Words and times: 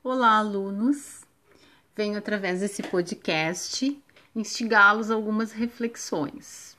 Olá, 0.00 0.36
alunos! 0.36 1.24
Venho 1.96 2.16
através 2.16 2.60
desse 2.60 2.84
podcast 2.84 4.00
instigá-los 4.34 5.10
a 5.10 5.14
algumas 5.14 5.50
reflexões. 5.50 6.78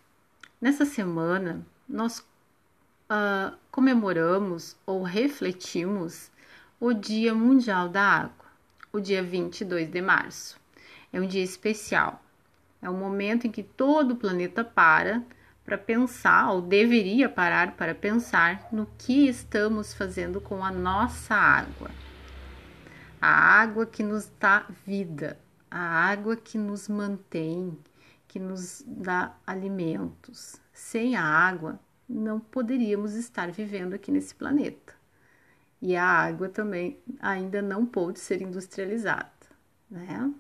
Nessa 0.60 0.86
semana, 0.86 1.62
nós 1.88 2.20
uh, 2.20 3.58
comemoramos 3.70 4.78
ou 4.86 5.04
refletimos 5.04 6.32
o 6.80 6.94
Dia 6.94 7.36
Mundial 7.36 7.90
da 7.90 8.02
Água, 8.02 8.46
o 8.94 9.02
dia 9.02 9.22
22 9.22 9.92
de 9.92 10.02
março. 10.02 10.58
É 11.12 11.20
um 11.20 11.28
dia 11.28 11.44
especial, 11.44 12.24
é 12.82 12.90
um 12.90 12.98
momento 12.98 13.46
em 13.46 13.52
que 13.52 13.64
todo 13.64 14.12
o 14.12 14.18
planeta 14.18 14.64
para 14.64 15.22
para 15.66 15.78
pensar, 15.78 16.52
ou 16.52 16.62
deveria 16.62 17.28
parar 17.28 17.74
para 17.74 17.94
pensar 17.94 18.70
no 18.72 18.88
que 18.98 19.28
estamos 19.28 19.94
fazendo 19.94 20.40
com 20.40 20.64
a 20.64 20.72
nossa 20.72 21.36
água 21.36 21.92
a 23.22 23.30
água 23.30 23.86
que 23.86 24.04
nos 24.04 24.32
dá 24.40 24.66
vida, 24.86 25.40
a 25.70 25.80
água 25.80 26.36
que 26.36 26.58
nos 26.58 26.88
mantém, 26.88 27.78
que 28.28 28.40
nos 28.40 28.84
dá 28.86 29.36
alimentos. 29.46 30.56
Sem 30.74 31.16
a 31.16 31.24
água, 31.24 31.80
não 32.08 32.40
poderíamos 32.40 33.14
estar 33.14 33.52
vivendo 33.52 33.94
aqui 33.94 34.12
nesse 34.12 34.34
planeta. 34.34 34.94
E 35.82 35.96
a 35.96 36.06
água 36.06 36.50
também 36.50 37.00
ainda 37.20 37.62
não 37.62 37.86
pôde 37.86 38.20
ser 38.20 38.42
industrializada, 38.42 39.32
né? 39.90 40.34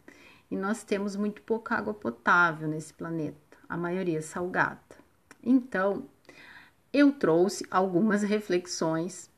E 0.51 0.55
nós 0.55 0.83
temos 0.83 1.15
muito 1.15 1.41
pouca 1.43 1.75
água 1.75 1.93
potável 1.93 2.67
nesse 2.67 2.93
planeta, 2.93 3.57
a 3.67 3.77
maioria 3.77 4.21
salgada. 4.21 4.79
Então, 5.43 6.09
eu 6.91 7.11
trouxe 7.11 7.65
algumas 7.69 8.23
reflexões 8.23 9.29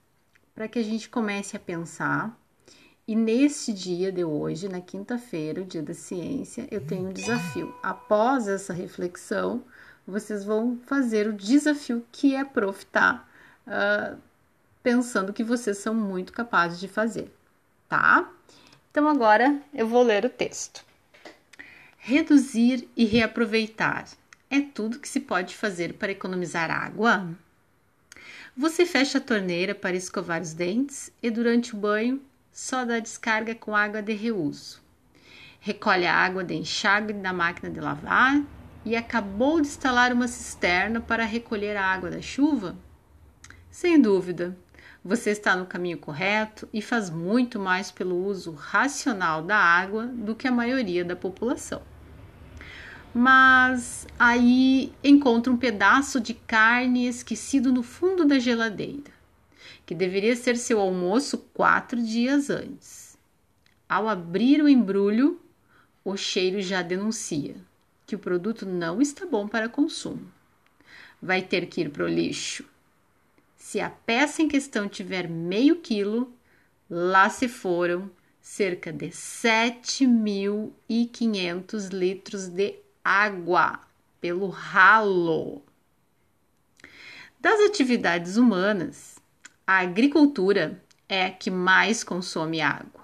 para 0.56 0.68
que 0.68 0.80
a 0.80 0.84
gente 0.84 1.10
comece 1.10 1.56
a 1.56 1.60
pensar 1.60 2.41
e 3.08 3.16
neste 3.16 3.74
dia 3.74 4.12
de 4.12 4.24
hoje, 4.24 4.70
na 4.70 4.80
quinta-feira, 4.80 5.62
o 5.62 5.66
dia 5.66 5.82
da 5.82 5.94
ciência, 5.94 6.68
eu 6.70 6.86
tenho 6.86 7.10
um 7.10 7.14
desafio. 7.14 7.74
Após 7.82 8.48
essa 8.48 8.74
reflexão, 8.74 9.64
vocês 10.06 10.44
vão 10.44 10.80
fazer 10.86 11.28
o 11.28 11.34
desafio 11.34 12.06
que 12.12 12.36
é 12.36 12.44
profitar, 12.44 13.28
uh, 13.68 14.18
pensando 14.84 15.34
que 15.34 15.44
vocês 15.44 15.78
são 15.78 15.94
muito 15.94 16.32
capazes 16.32 16.80
de 16.80 16.88
fazer, 16.88 17.32
tá? 17.90 18.32
Então 18.90 19.08
agora 19.08 19.62
eu 19.74 19.88
vou 19.88 20.04
ler 20.04 20.26
o 20.26 20.30
texto. 20.30 20.86
Reduzir 21.98 22.88
e 22.96 23.06
reaproveitar 23.06 24.08
é 24.50 24.60
tudo 24.60 25.00
que 25.00 25.08
se 25.08 25.20
pode 25.20 25.56
fazer 25.56 25.94
para 25.94 26.12
economizar 26.12 26.70
água? 26.70 27.28
Você 28.56 28.86
fecha 28.86 29.18
a 29.18 29.22
torneira 29.22 29.74
para 29.74 29.96
escovar 29.96 30.42
os 30.42 30.54
dentes 30.54 31.12
e 31.24 31.30
durante 31.30 31.74
o 31.74 31.78
banho 31.78 32.22
só 32.52 32.84
dá 32.84 33.00
descarga 33.00 33.56
com 33.56 33.76
água 33.76 34.02
de 34.02 34.14
reuso. 34.14 34.82
Recolhe 35.60 36.06
a 36.06 36.14
água 36.14 36.44
de 36.44 36.54
enxágue 36.54 37.14
da 37.14 37.32
máquina 37.32 37.70
de 37.70 37.80
lavar 37.80 38.42
e 38.84 38.96
acabou 38.96 39.62
de 39.62 39.68
instalar 39.68 40.12
uma 40.12 40.28
cisterna 40.28 41.00
para 41.00 41.24
recolher 41.24 41.78
a 41.78 41.86
água 41.86 42.10
da 42.10 42.22
chuva? 42.22 42.76
Sem 43.70 44.02
dúvida, 44.02 44.58
você 45.04 45.30
está 45.30 45.56
no 45.56 45.66
caminho 45.66 45.98
correto 45.98 46.68
e 46.74 46.82
faz 46.82 47.10
muito 47.10 47.60
mais 47.60 47.90
pelo 47.90 48.26
uso 48.26 48.52
racional 48.52 49.42
da 49.42 49.58
água 49.58 50.08
do 50.08 50.36
que 50.36 50.48
a 50.48 50.52
maioria 50.52 51.06
da 51.06 51.16
população. 51.16 51.82
Mas 53.14 54.08
aí 54.18 54.94
encontra 55.04 55.52
um 55.52 55.58
pedaço 55.58 56.20
de 56.20 56.34
carne 56.34 57.08
esquecido 57.08 57.72
no 57.72 57.84
fundo 57.84 58.26
da 58.26 58.40
geladeira 58.40 59.21
que 59.86 59.96
deveria 59.96 60.36
ser 60.36 60.58
seu 60.58 60.80
almoço 60.80 61.38
quatro 61.54 62.02
dias 62.02 62.50
antes. 62.50 63.18
Ao 63.88 64.08
abrir 64.08 64.62
o 64.62 64.70
embrulho, 64.70 65.40
o 66.04 66.18
cheiro 66.18 66.62
já 66.62 66.82
denuncia 66.82 67.56
que 68.06 68.16
o 68.16 68.20
produto 68.20 68.66
não 68.66 69.02
está 69.02 69.26
bom 69.26 69.48
para 69.48 69.70
consumo. 69.70 70.30
Vai 71.22 71.42
ter 71.42 71.68
que 71.68 71.82
ir 71.82 71.92
para 71.92 72.04
o 72.04 72.08
lixo. 72.08 72.66
Se 73.56 73.80
a 73.80 73.90
peça 73.90 74.42
em 74.42 74.48
questão 74.48 74.90
tiver 74.90 75.30
meio 75.30 75.78
quilo, 75.78 76.34
lá 76.90 77.30
se 77.30 77.48
foram 77.48 78.10
cerca 78.42 78.92
de 78.92 79.10
7.500 79.10 81.90
litros 81.90 82.48
de 82.48 82.80
água 83.04 83.80
pelo 84.20 84.50
ralo. 84.50 85.62
Das 87.40 87.60
atividades 87.62 88.36
humanas, 88.36 89.21
a 89.66 89.80
agricultura 89.80 90.82
é 91.08 91.26
a 91.26 91.32
que 91.32 91.52
mais 91.52 92.04
consome 92.04 92.62
água. 92.62 93.02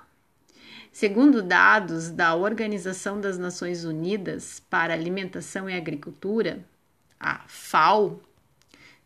Segundo 0.92 1.44
dados 1.44 2.10
da 2.10 2.34
Organização 2.34 3.22
das 3.22 3.38
Nações 3.38 3.86
Unidas 3.86 4.62
para 4.70 4.94
Alimentação 4.94 5.70
e 5.70 5.76
Agricultura, 5.76 6.66
a 7.20 7.44
FAO, 7.48 8.20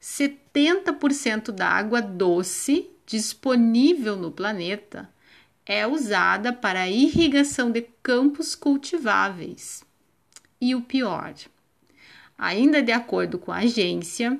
70% 0.01 1.51
da 1.51 1.67
água 1.67 2.01
doce 2.01 2.89
disponível 3.05 4.15
no 4.15 4.31
planeta 4.31 5.09
é 5.65 5.85
usada 5.85 6.53
para 6.53 6.89
irrigação 6.89 7.69
de 7.69 7.81
campos 8.01 8.55
cultiváveis. 8.55 9.83
E 10.59 10.73
o 10.73 10.81
pior, 10.81 11.33
ainda 12.37 12.81
de 12.81 12.91
acordo 12.91 13.37
com 13.37 13.51
a 13.51 13.57
agência, 13.57 14.39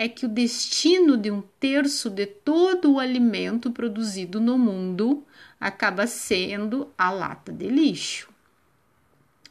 é 0.00 0.08
que 0.08 0.24
o 0.24 0.28
destino 0.30 1.14
de 1.14 1.30
um 1.30 1.42
terço 1.60 2.08
de 2.08 2.24
todo 2.24 2.94
o 2.94 2.98
alimento 2.98 3.70
produzido 3.70 4.40
no 4.40 4.56
mundo 4.56 5.22
acaba 5.60 6.06
sendo 6.06 6.88
a 6.96 7.10
lata 7.10 7.52
de 7.52 7.68
lixo. 7.68 8.30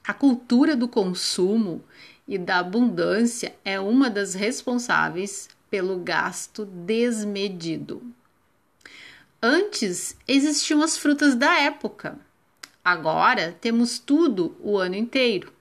A 0.04 0.12
cultura 0.12 0.76
do 0.76 0.88
consumo 0.88 1.84
e 2.28 2.36
da 2.36 2.58
abundância 2.58 3.56
é 3.64 3.80
uma 3.80 4.10
das 4.10 4.34
responsáveis 4.34 5.48
pelo 5.70 6.00
gasto 6.00 6.66
desmedido. 6.66 8.02
Antes 9.40 10.18
existiam 10.28 10.82
as 10.82 10.98
frutas 10.98 11.36
da 11.36 11.60
época. 11.60 12.18
Agora 12.84 13.56
temos 13.62 14.00
tudo 14.00 14.58
o 14.60 14.80
ano 14.80 14.96
inteiro 14.96 15.59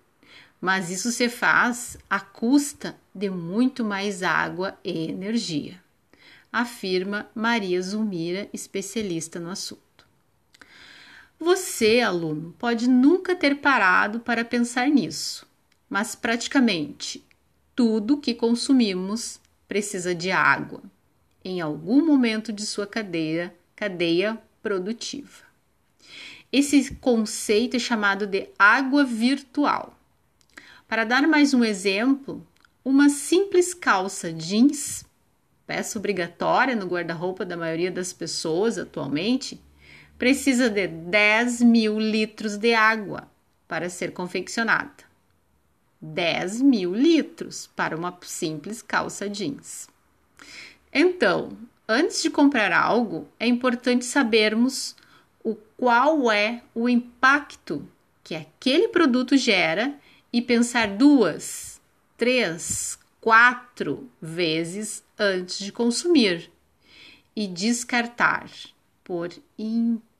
mas 0.60 0.90
isso 0.90 1.12
se 1.12 1.28
faz 1.28 1.96
à 2.08 2.20
custa 2.20 2.96
de 3.14 3.30
muito 3.30 3.84
mais 3.84 4.22
água 4.22 4.78
e 4.84 5.08
energia, 5.08 5.80
afirma 6.52 7.28
Maria 7.34 7.80
Zulmira, 7.80 8.48
especialista 8.52 9.38
no 9.38 9.50
assunto. 9.50 9.82
Você, 11.38 12.00
aluno, 12.00 12.54
pode 12.58 12.88
nunca 12.88 13.36
ter 13.36 13.56
parado 13.56 14.18
para 14.20 14.44
pensar 14.44 14.88
nisso, 14.88 15.46
mas 15.88 16.14
praticamente 16.14 17.24
tudo 17.76 18.18
que 18.18 18.34
consumimos 18.34 19.40
precisa 19.68 20.14
de 20.14 20.32
água 20.32 20.82
em 21.44 21.60
algum 21.60 22.04
momento 22.04 22.52
de 22.52 22.66
sua 22.66 22.86
cadeia, 22.86 23.54
cadeia 23.76 24.38
produtiva. 24.60 25.46
Esse 26.50 26.94
conceito 26.96 27.76
é 27.76 27.78
chamado 27.78 28.26
de 28.26 28.48
água 28.58 29.04
virtual 29.04 29.97
para 30.88 31.04
dar 31.04 31.28
mais 31.28 31.52
um 31.52 31.62
exemplo, 31.62 32.44
uma 32.82 33.10
simples 33.10 33.74
calça 33.74 34.32
jeans, 34.32 35.04
peça 35.66 35.98
obrigatória 35.98 36.74
no 36.74 36.86
guarda-roupa 36.86 37.44
da 37.44 37.58
maioria 37.58 37.90
das 37.90 38.10
pessoas 38.14 38.78
atualmente, 38.78 39.60
precisa 40.18 40.70
de 40.70 40.88
10 40.88 41.60
mil 41.60 42.00
litros 42.00 42.56
de 42.56 42.72
água 42.72 43.30
para 43.68 43.90
ser 43.90 44.12
confeccionada. 44.12 45.06
10 46.00 46.62
mil 46.62 46.94
litros 46.94 47.68
para 47.76 47.94
uma 47.94 48.16
simples 48.22 48.80
calça 48.80 49.28
jeans. 49.28 49.88
Então, 50.90 51.50
antes 51.86 52.22
de 52.22 52.30
comprar 52.30 52.72
algo, 52.72 53.28
é 53.38 53.46
importante 53.46 54.06
sabermos 54.06 54.96
o 55.44 55.54
qual 55.76 56.32
é 56.32 56.62
o 56.74 56.88
impacto 56.88 57.86
que 58.24 58.34
aquele 58.34 58.88
produto 58.88 59.36
gera 59.36 59.94
e 60.32 60.42
pensar 60.42 60.96
duas, 60.96 61.80
três, 62.16 62.98
quatro 63.20 64.10
vezes 64.20 65.02
antes 65.18 65.58
de 65.58 65.72
consumir 65.72 66.50
e 67.34 67.46
descartar 67.46 68.48
por 69.02 69.30
impulso. 69.58 70.10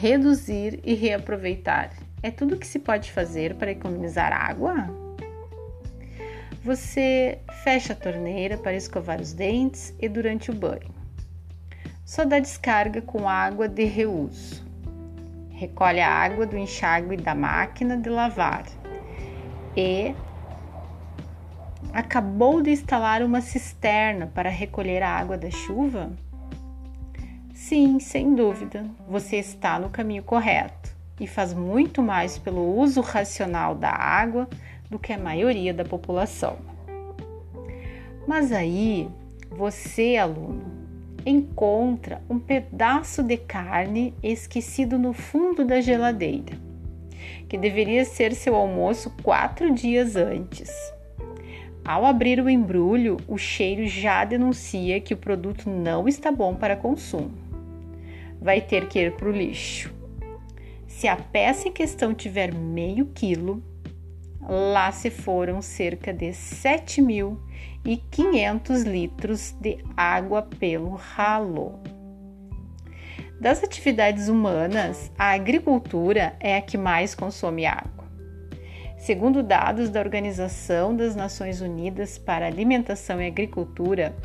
Reduzir 0.00 0.80
e 0.84 0.94
reaproveitar 0.94 1.92
é 2.22 2.30
tudo 2.30 2.56
que 2.56 2.66
se 2.66 2.78
pode 2.78 3.10
fazer 3.10 3.56
para 3.56 3.72
economizar 3.72 4.32
água? 4.32 5.07
Você 6.64 7.38
fecha 7.62 7.92
a 7.92 7.96
torneira 7.96 8.58
para 8.58 8.74
escovar 8.74 9.20
os 9.20 9.32
dentes 9.32 9.94
e 10.00 10.08
durante 10.08 10.50
o 10.50 10.54
banho. 10.54 10.94
Só 12.04 12.24
dá 12.24 12.38
descarga 12.38 13.00
com 13.00 13.28
água 13.28 13.68
de 13.68 13.84
reuso. 13.84 14.66
Recolhe 15.50 16.00
a 16.00 16.10
água 16.10 16.46
do 16.46 16.56
enxágue 16.56 17.16
da 17.16 17.34
máquina 17.34 17.96
de 17.96 18.08
lavar 18.08 18.64
e 19.76 20.14
acabou 21.92 22.60
de 22.60 22.70
instalar 22.70 23.22
uma 23.22 23.40
cisterna 23.40 24.26
para 24.26 24.50
recolher 24.50 25.02
a 25.02 25.10
água 25.10 25.36
da 25.36 25.50
chuva? 25.50 26.12
Sim, 27.54 28.00
sem 28.00 28.34
dúvida, 28.34 28.84
você 29.08 29.36
está 29.36 29.78
no 29.78 29.90
caminho 29.90 30.22
correto 30.22 30.96
e 31.20 31.26
faz 31.26 31.52
muito 31.52 32.02
mais 32.02 32.38
pelo 32.38 32.76
uso 32.78 33.00
racional 33.00 33.74
da 33.74 33.90
água 33.90 34.48
do 34.90 34.98
que 34.98 35.12
a 35.12 35.18
maioria 35.18 35.72
da 35.72 35.84
população. 35.84 36.56
Mas 38.26 38.52
aí, 38.52 39.08
você, 39.50 40.16
aluno, 40.16 40.78
encontra 41.24 42.22
um 42.28 42.38
pedaço 42.38 43.22
de 43.22 43.36
carne 43.36 44.14
esquecido 44.22 44.98
no 44.98 45.12
fundo 45.12 45.64
da 45.64 45.80
geladeira, 45.80 46.56
que 47.48 47.58
deveria 47.58 48.04
ser 48.04 48.34
seu 48.34 48.54
almoço 48.54 49.12
quatro 49.22 49.72
dias 49.72 50.16
antes. 50.16 50.70
Ao 51.84 52.04
abrir 52.04 52.38
o 52.38 52.50
embrulho, 52.50 53.16
o 53.26 53.38
cheiro 53.38 53.86
já 53.86 54.22
denuncia 54.24 55.00
que 55.00 55.14
o 55.14 55.16
produto 55.16 55.70
não 55.70 56.06
está 56.06 56.30
bom 56.30 56.54
para 56.54 56.76
consumo. 56.76 57.32
Vai 58.40 58.60
ter 58.60 58.88
que 58.88 58.98
ir 58.98 59.16
para 59.16 59.28
o 59.28 59.32
lixo. 59.32 59.92
Se 60.86 61.08
a 61.08 61.16
peça 61.16 61.68
em 61.68 61.72
questão 61.72 62.12
tiver 62.12 62.52
meio 62.52 63.06
quilo, 63.06 63.62
lá 64.40 64.92
se 64.92 65.10
foram 65.10 65.60
cerca 65.62 66.12
de 66.12 66.26
7.500 66.26 68.84
litros 68.84 69.56
de 69.60 69.78
água 69.96 70.42
pelo 70.42 70.90
ralo. 70.90 71.80
Das 73.40 73.62
atividades 73.62 74.28
humanas, 74.28 75.12
a 75.16 75.30
agricultura 75.30 76.34
é 76.40 76.56
a 76.56 76.60
que 76.60 76.76
mais 76.76 77.14
consome 77.14 77.66
água. 77.66 78.04
Segundo 78.96 79.44
dados 79.44 79.90
da 79.90 80.00
Organização 80.00 80.92
das 80.94 81.14
Nações 81.14 81.60
Unidas 81.60 82.18
para 82.18 82.46
Alimentação 82.46 83.22
e 83.22 83.28
Agricultura, 83.28 84.16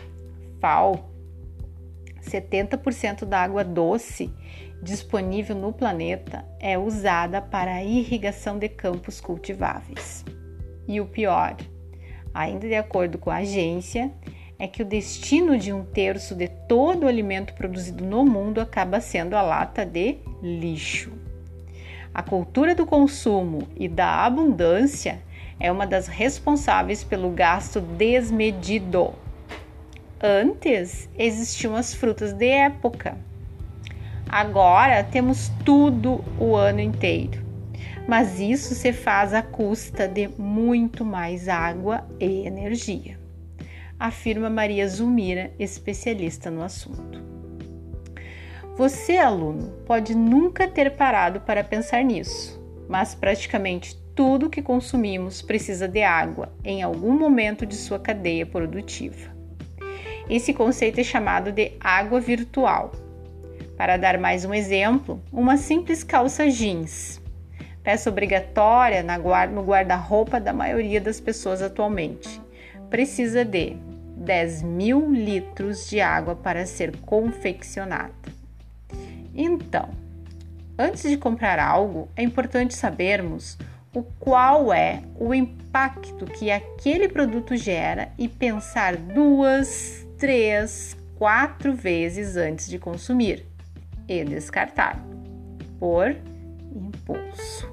FAO, 0.60 1.13
70% 2.24 3.26
da 3.26 3.40
água 3.40 3.64
doce 3.64 4.32
disponível 4.82 5.56
no 5.56 5.72
planeta 5.72 6.46
é 6.60 6.78
usada 6.78 7.42
para 7.42 7.76
a 7.76 7.84
irrigação 7.84 8.58
de 8.58 8.68
campos 8.68 9.22
cultiváveis. 9.22 10.26
E 10.88 11.00
o 11.00 11.06
pior, 11.06 11.56
ainda 12.34 12.68
de 12.68 12.76
acordo 12.76 13.18
com 13.18 13.30
a 13.30 13.38
agência, 13.38 14.12
é 14.60 14.68
que 14.68 14.82
o 14.82 14.86
destino 14.86 15.58
de 15.58 15.74
um 15.74 15.84
terço 15.84 16.36
de 16.36 16.48
todo 16.48 17.04
o 17.04 17.08
alimento 17.08 17.54
produzido 17.54 18.06
no 18.06 18.26
mundo 18.26 18.62
acaba 18.62 19.00
sendo 19.00 19.36
a 19.36 19.42
lata 19.42 19.86
de 19.86 20.18
lixo. 20.42 21.12
A 22.14 22.22
cultura 22.22 22.76
do 22.76 22.86
consumo 22.86 23.68
e 23.76 23.88
da 23.88 24.24
abundância 24.26 25.22
é 25.60 25.72
uma 25.72 25.88
das 25.88 26.08
responsáveis 26.08 27.04
pelo 27.04 27.30
gasto 27.32 27.82
desmedido. 27.82 29.14
Antes 30.26 31.10
existiam 31.20 31.76
as 31.76 31.94
frutas 31.94 32.32
de 32.32 32.48
época. 32.48 33.18
Agora 34.30 35.04
temos 35.04 35.52
tudo 35.66 36.24
o 36.40 36.56
ano 36.56 36.80
inteiro. 36.80 37.44
Mas 38.08 38.40
isso 38.40 38.74
se 38.74 38.94
faz 38.94 39.34
à 39.34 39.42
custa 39.42 40.08
de 40.08 40.30
muito 40.30 41.04
mais 41.04 41.50
água 41.50 42.08
e 42.22 42.48
energia, 42.48 43.20
afirma 44.00 44.50
Maria 44.50 44.88
Zulmira, 44.88 45.52
especialista 45.60 46.50
no 46.50 46.64
assunto. 46.64 47.22
Você, 48.78 49.18
aluno, 49.18 49.74
pode 49.86 50.16
nunca 50.16 50.70
ter 50.70 50.92
parado 50.92 51.42
para 51.42 51.66
pensar 51.66 52.02
nisso, 52.02 52.64
mas 52.88 53.14
praticamente 53.14 54.02
tudo 54.16 54.50
que 54.50 54.62
consumimos 54.62 55.42
precisa 55.42 55.86
de 55.86 56.02
água 56.02 56.54
em 56.64 56.82
algum 56.82 57.12
momento 57.12 57.66
de 57.66 57.76
sua 57.76 58.00
cadeia 58.00 58.46
produtiva. 58.46 59.34
Esse 60.30 60.54
conceito 60.54 61.00
é 61.00 61.04
chamado 61.04 61.52
de 61.52 61.74
água 61.80 62.20
virtual. 62.20 62.94
Para 63.78 63.98
dar 63.98 64.18
mais 64.18 64.46
um 64.46 64.54
exemplo, 64.54 65.22
uma 65.32 65.58
simples 65.58 66.04
calça 66.04 66.50
jeans, 66.50 67.22
peça 67.84 68.10
obrigatória 68.10 69.04
no 69.04 69.64
guarda-roupa 69.64 70.40
da 70.40 70.54
maioria 70.54 71.02
das 71.02 71.20
pessoas 71.20 71.62
atualmente, 71.62 72.42
precisa 72.90 73.44
de 73.44 73.76
10 74.16 74.64
mil 74.64 75.12
litros 75.12 75.90
de 75.90 76.00
água 76.00 76.36
para 76.36 76.66
ser 76.66 76.96
confeccionada. 76.98 78.14
Então, 79.36 79.90
antes 80.78 81.10
de 81.10 81.18
comprar 81.18 81.60
algo, 81.60 82.08
é 82.16 82.24
importante 82.24 82.76
sabermos 82.76 83.58
o 83.94 84.04
qual 84.04 84.72
é 84.74 85.02
o 85.20 85.34
impacto 85.34 86.26
que 86.26 86.50
aquele 86.50 87.10
produto 87.10 87.56
gera 87.56 88.12
e 88.18 88.28
pensar 88.28 88.96
duas, 88.96 90.08
três, 90.24 90.96
quatro 91.18 91.76
vezes 91.76 92.38
antes 92.38 92.70
de 92.70 92.80
consumir 92.80 93.46
e 94.08 94.24
descartar 94.24 94.98
por 95.78 96.16
impulso. 96.74 97.73